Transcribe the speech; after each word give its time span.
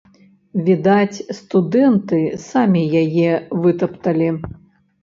Відаць, 0.69 1.25
студэнты 1.39 2.23
самі 2.49 2.81
яе 3.05 3.31
вытапталі. 3.69 4.37